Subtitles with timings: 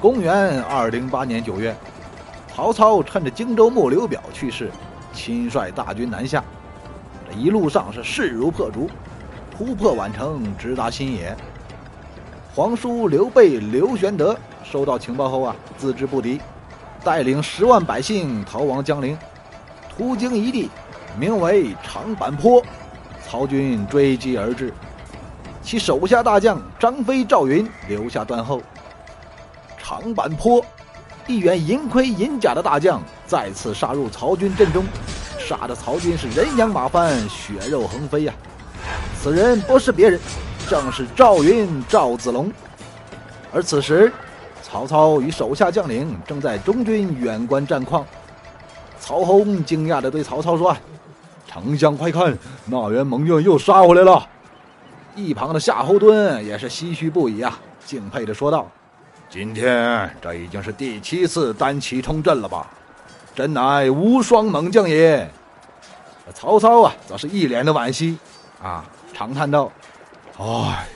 [0.00, 1.76] 公元二零八年九月，
[2.54, 4.70] 曹操趁着荆州牧刘表去世，
[5.12, 6.42] 亲率大军南下。
[7.28, 8.88] 这一路上是势如破竹，
[9.50, 11.36] 突破宛城，直达新野。
[12.54, 14.34] 皇叔刘备刘玄德
[14.64, 16.40] 收到情报后啊，自知不敌，
[17.04, 19.14] 带领十万百姓逃亡江陵。
[19.94, 20.70] 途经一地，
[21.18, 22.62] 名为长坂坡，
[23.22, 24.72] 曹军追击而至，
[25.60, 28.62] 其手下大将张飞、赵云留下断后。
[29.90, 30.64] 长坂坡，
[31.26, 34.84] 一员银盔银甲的大将再次杀入曹军阵中，
[35.36, 38.32] 杀的曹军是人仰马翻，血肉横飞呀！
[39.20, 40.20] 此人不是别人，
[40.68, 42.52] 正是赵云赵子龙。
[43.52, 44.12] 而此时，
[44.62, 48.06] 曹操与手下将领正在中军远观战况。
[49.00, 50.76] 曹洪惊讶地对曹操说
[51.48, 54.24] ：“丞相快看，那员猛将又杀回来了！”
[55.16, 58.70] 一旁的夏侯惇也是唏嘘不已啊，敬佩地说道。
[59.30, 62.68] 今天这已经是第七次单骑冲阵了吧？
[63.32, 65.30] 真乃无双猛将也。
[66.34, 68.18] 曹操啊，则是一脸的惋惜，
[68.60, 69.70] 啊，长叹道
[70.36, 70.88] ：“唉，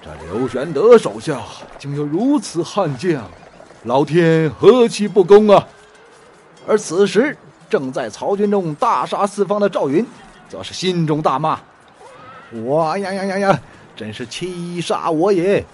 [0.00, 1.40] 这刘玄德手下
[1.76, 3.28] 竟有如此悍将，
[3.82, 5.66] 老天何其不公啊！”
[6.68, 7.36] 而此时
[7.68, 10.06] 正在曹军中大杀四方的赵云，
[10.48, 11.58] 则是心中大骂
[12.66, 13.60] ：“哇呀呀呀呀，
[13.96, 15.64] 真是欺杀我也！”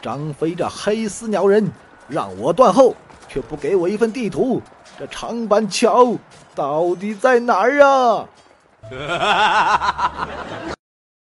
[0.00, 1.70] 张飞这黑丝鸟人，
[2.08, 2.94] 让我断后，
[3.28, 4.62] 却不给我一份地图，
[4.98, 6.16] 这长板桥
[6.54, 8.28] 到底在哪儿啊？